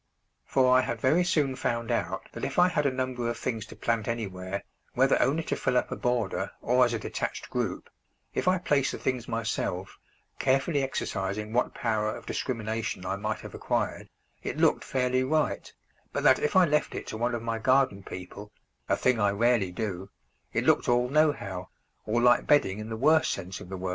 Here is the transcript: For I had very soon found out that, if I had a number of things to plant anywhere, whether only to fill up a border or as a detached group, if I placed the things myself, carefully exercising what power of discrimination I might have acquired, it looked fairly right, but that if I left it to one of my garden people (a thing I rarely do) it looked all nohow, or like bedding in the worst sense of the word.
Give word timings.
For 0.47 0.75
I 0.75 0.81
had 0.81 0.99
very 0.99 1.23
soon 1.23 1.55
found 1.55 1.91
out 1.91 2.27
that, 2.33 2.43
if 2.43 2.57
I 2.57 2.67
had 2.69 2.87
a 2.87 2.91
number 2.91 3.29
of 3.29 3.37
things 3.37 3.67
to 3.67 3.75
plant 3.75 4.07
anywhere, 4.07 4.63
whether 4.95 5.21
only 5.21 5.43
to 5.43 5.55
fill 5.55 5.77
up 5.77 5.91
a 5.91 5.95
border 5.95 6.49
or 6.59 6.83
as 6.83 6.93
a 6.95 6.97
detached 6.97 7.51
group, 7.51 7.87
if 8.33 8.47
I 8.47 8.57
placed 8.57 8.91
the 8.93 8.97
things 8.97 9.27
myself, 9.27 9.99
carefully 10.39 10.81
exercising 10.81 11.53
what 11.53 11.75
power 11.75 12.15
of 12.15 12.25
discrimination 12.25 13.05
I 13.05 13.15
might 13.15 13.41
have 13.41 13.53
acquired, 13.53 14.09
it 14.41 14.57
looked 14.57 14.83
fairly 14.83 15.23
right, 15.23 15.71
but 16.11 16.23
that 16.23 16.39
if 16.39 16.55
I 16.55 16.65
left 16.65 16.95
it 16.95 17.05
to 17.05 17.17
one 17.17 17.35
of 17.35 17.43
my 17.43 17.59
garden 17.59 18.01
people 18.01 18.51
(a 18.89 18.97
thing 18.97 19.19
I 19.19 19.29
rarely 19.29 19.71
do) 19.71 20.09
it 20.51 20.63
looked 20.63 20.89
all 20.89 21.09
nohow, 21.09 21.69
or 22.07 22.19
like 22.23 22.47
bedding 22.47 22.79
in 22.79 22.89
the 22.89 22.97
worst 22.97 23.31
sense 23.31 23.61
of 23.61 23.69
the 23.69 23.77
word. 23.77 23.89